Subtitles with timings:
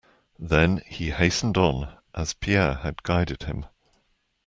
[0.39, 3.67] Then he hastened on, as Pierre had guided him.